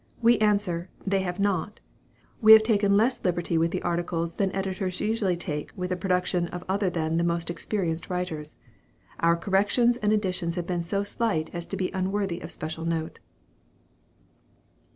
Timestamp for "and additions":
9.97-10.55